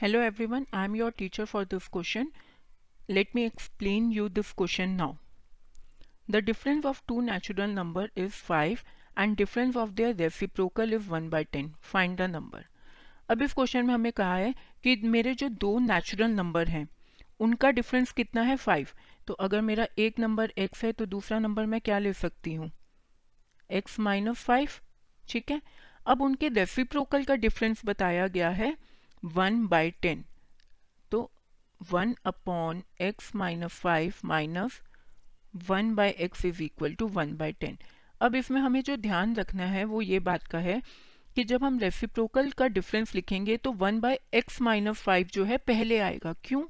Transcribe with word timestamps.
Hello 0.00 0.20
everyone 0.46 0.66
I 0.74 0.84
am 0.84 0.96
your 0.96 1.10
teacher 1.10 1.44
for 1.44 1.64
this 1.64 1.86
question 1.88 2.26
let 3.10 3.28
me 3.34 3.42
explain 3.42 4.10
you 4.12 4.28
this 4.28 4.52
question 4.52 4.88
now 4.88 5.12
the 6.30 6.36
difference 6.36 6.86
of 6.86 7.00
two 7.08 7.20
natural 7.20 7.70
number 7.70 8.10
is 8.16 8.32
five 8.46 8.78
and 9.18 9.36
difference 9.36 9.76
of 9.76 9.90
their 9.90 10.14
reciprocal 10.16 10.92
is 10.92 11.08
one 11.08 11.28
by 11.30 11.44
ten 11.44 11.72
find 11.82 12.16
the 12.18 12.22
number 12.22 12.66
अब 13.30 13.42
इस 13.42 13.52
question 13.52 13.86
में 13.86 13.94
हमें 13.94 14.12
कहा 14.12 14.34
है 14.34 14.54
कि 14.82 14.96
मेरे 15.04 15.34
जो 15.34 15.48
दो 15.48 15.78
नेचुरल 15.78 16.30
नंबर 16.30 16.68
हैं, 16.68 16.86
उनका 17.40 17.70
डिफरेंस 17.70 18.12
कितना 18.12 18.42
है 18.42 18.56
फाइव 18.56 18.88
तो 19.26 19.34
अगर 19.34 19.60
मेरा 19.60 19.86
एक 19.98 20.18
नंबर 20.18 20.52
एक्स 20.58 20.84
है 20.84 20.92
तो 20.92 21.06
दूसरा 21.06 21.38
नंबर 21.38 21.66
मैं 21.66 21.80
क्या 21.80 21.98
ले 21.98 22.12
सकती 22.12 22.54
हूँ? 22.54 22.70
एक्स 23.70 23.98
माइनस 24.00 24.44
फाइव 24.44 24.68
ठीक 25.28 25.50
है? 25.50 25.60
अब 26.06 26.22
उनके 26.22 26.48
रेसिप्रोकल 26.48 27.24
का 27.24 27.34
डिफरेंस 27.36 27.82
बताया 27.84 28.26
गया 28.26 28.50
है। 28.50 28.74
One 29.24 29.66
by 29.66 29.90
ten. 29.90 30.24
तो 31.10 31.30
one 31.90 32.14
upon 32.24 32.82
x 33.00 33.34
minus 33.34 33.72
five 33.72 34.14
minus 34.24 34.80
one 35.68 35.94
by 35.94 36.10
x 36.10 36.44
is 36.44 36.62
equal 36.62 36.94
to 36.94 37.06
one 37.08 37.36
by 37.36 37.52
ten. 37.52 37.78
अब 38.20 38.34
इसमें 38.34 38.60
हमें 38.60 38.82
जो 38.82 38.96
ध्यान 38.96 39.34
रखना 39.36 39.64
है, 39.64 39.84
वो 39.84 40.02
ये 40.02 40.18
बात 40.20 40.42
का 40.42 40.58
है 40.58 40.80
कि 41.34 41.44
जब 41.44 41.64
हम 41.64 41.78
रेसिप्रोकल 41.78 42.50
का 42.50 42.66
डिफरेंस 42.66 43.14
लिखेंगे 43.14 43.56
तो 43.56 43.72
one 43.72 44.00
by 44.00 44.16
x 44.34 44.60
minus 44.62 44.96
five 44.96 45.26
जो 45.26 45.44
है 45.44 45.56
पहले 45.56 45.98
आएगा। 45.98 46.34
क्यों? 46.44 46.62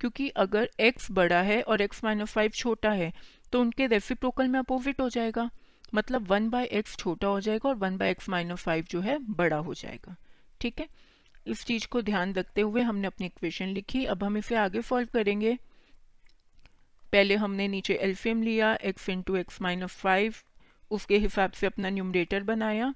क्योंकि 0.00 0.28
अगर 0.28 0.70
x 0.80 1.10
बड़ा 1.10 1.40
है 1.42 1.60
और 1.62 1.82
x 1.82 2.02
माइनस 2.04 2.32
फाइव 2.32 2.50
छोटा 2.50 2.90
है 2.90 3.12
तो 3.52 3.60
उनके 3.60 3.86
रेसिप्रोकल 3.86 4.48
में 4.48 4.58
अपोजिट 4.58 5.00
हो 5.00 5.08
जाएगा। 5.08 5.50
मतलब 5.94 6.26
वन 6.28 6.48
बाई 6.50 6.64
एक्स 6.64 6.96
छोटा 6.96 7.28
हो 7.28 7.40
जाएगा 7.40 7.68
और 7.68 7.74
one 7.74 7.96
by 7.96 8.10
x 8.10 8.28
minus 8.28 8.62
five 8.62 8.84
जो 8.90 9.00
है 9.00 9.18
बड़ा 9.18 9.56
हो 9.56 9.74
जाएगा। 9.74 10.16
ठीक 10.60 10.80
है? 10.80 10.88
इस 11.46 11.64
चीज़ 11.64 11.86
को 11.86 12.02
ध्यान 12.02 12.32
रखते 12.34 12.60
हुए 12.60 12.82
हमने 12.82 13.06
अपनी 13.06 13.26
इक्वेशन 13.26 13.68
लिखी। 13.68 14.04
अब 14.04 14.24
हम 14.24 14.36
इसे 14.36 14.56
आगे 14.56 14.82
सॉल्व 14.82 15.08
करेंगे। 15.12 15.58
पहले 17.12 17.36
हमने 17.36 17.68
नीचे 17.68 17.94
एल्फियम 17.94 18.42
लिया, 18.42 18.76
x 18.86 19.08
into 19.08 19.36
x 19.36 19.60
minus 19.62 19.96
five 19.96 20.34
उसके 20.90 21.18
हिसाब 21.18 21.52
से 21.52 21.66
अपना 21.66 21.90
न्यूमरेटर 21.90 22.42
बनाया। 22.42 22.94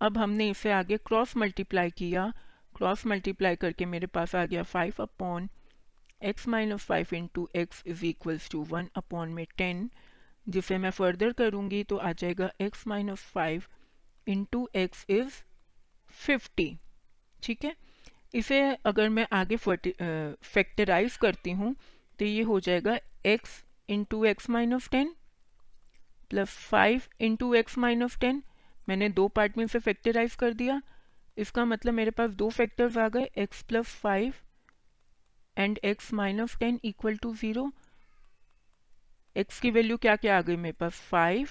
अब 0.00 0.18
हमने 0.18 0.48
इसे 0.50 0.72
आगे 0.72 0.96
क्रॉस 0.96 1.36
मल्टीप्लाई 1.36 1.90
किया। 1.90 2.32
क्रॉस 2.76 3.06
मल्टीप्लाई 3.06 3.56
करके 3.56 3.84
मेरे 3.84 4.06
पास 4.06 4.34
आ 4.34 4.44
गया 4.44 4.62
five 4.62 4.94
upon 5.00 5.48
x 6.22 6.48
minus 6.48 6.84
five 6.84 7.14
into 7.14 7.48
x 7.56 7.82
is 7.86 8.04
equals 8.06 8.48
to 8.50 8.62
one 8.64 8.88
upon 8.94 9.28
में 9.28 9.44
टेन 9.56 9.90
जिसे 10.48 10.78
मैं 10.78 10.90
फर्दर 10.90 11.32
करूँगी 11.32 11.82
तो 11.84 11.96
आ 11.96 12.12
जाएगा 12.12 12.50
x 12.60 12.86
minus 12.86 13.20
five 13.34 13.64
into 14.26 14.68
x 14.74 15.04
is 15.08 15.42
fifty 16.10 16.76
ठीक 17.44 17.64
है? 17.64 17.74
इसे 18.34 18.60
अगर 18.86 19.08
मैं 19.08 19.26
आगे 19.32 19.56
फैक्टराइज 19.56 21.16
करती 21.16 21.50
हूँ 21.52 21.74
तो 22.18 22.24
ये 22.24 22.42
हो 22.42 22.58
जाएगा 22.60 22.98
x 23.26 23.48
into 23.88 24.24
x 24.24 24.48
minus 24.50 24.88
ten 24.90 25.14
plus 26.30 26.56
five 26.68 27.02
into 27.20 27.52
x 27.54 27.78
minus 27.78 28.18
ten 28.20 28.42
मैंने 28.88 29.08
दो 29.10 29.26
पार्ट 29.28 29.56
में 29.58 29.64
इसे 29.64 29.78
फैक्टराइज 29.78 30.34
कर 30.34 30.52
दिया। 30.54 30.80
इसका 31.36 31.64
मतलब 31.64 31.94
मेरे 31.94 32.10
पास 32.10 32.30
दो 32.32 32.48
फैक्टर्स 32.50 32.96
आ 32.98 33.08
गए, 33.08 33.28
x 33.38 33.62
plus 33.62 33.86
five 33.96 34.34
and 35.56 35.78
x 35.86 36.12
minus 36.14 36.56
ten 36.58 36.78
equal 36.84 37.16
to 37.16 37.34
zero 37.36 37.70
x 39.36 39.60
की 39.60 39.70
वैल्यू 39.70 39.96
क्या 39.96 40.16
क्या 40.16 40.36
आ 40.38 40.40
गई 40.40 40.56
मेरे 40.56 40.76
पास? 40.80 40.92
फाइव 41.02 41.48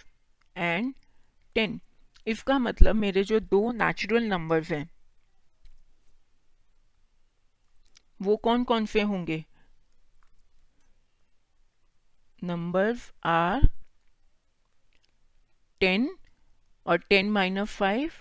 एंड 0.56 0.94
टेन 1.56 1.80
इसका 2.28 2.58
मतलब 2.60 2.96
मेरे 2.96 3.24
जो 3.24 3.40
दो 3.40 3.72
नेचुरल 3.74 4.24
नंबर्स 4.24 4.72
हैं 4.72 4.88
वो 8.24 8.36
कौन 8.38 8.64
कौन 8.64 8.86
से 8.86 9.02
होंगे? 9.02 9.44
नंबर्स 12.44 13.12
आर 13.26 13.68
टेन 15.82 16.10
और 16.86 16.98
ten 16.98 17.32
minus 17.32 17.70
five 17.70 18.12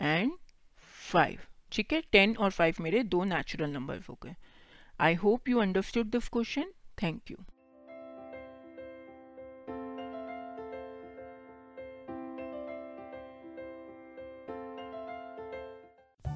and 0.00 0.32
five 1.12 1.40
ठीक 1.72 1.92
है? 1.92 2.00
टेन 2.12 2.36
और 2.36 2.50
फाइव 2.50 2.74
मेरे 2.80 3.02
दो 3.04 3.24
नेचुरल 3.24 3.70
नंबर्स 3.70 4.08
हो 4.08 4.18
गए. 4.22 4.34
I 5.00 5.14
hope 5.14 5.48
you 5.48 5.58
understood 5.58 6.06
this 6.06 6.28
question 6.28 6.72
thank 7.02 7.30
you 7.30 7.36